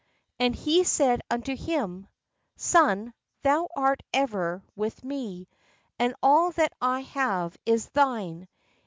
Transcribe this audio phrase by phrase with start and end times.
[0.39, 2.07] And he said unto him:"
[2.55, 3.13] Son,
[3.43, 5.47] thou art ever with me,
[5.99, 8.47] and all that I have is thine.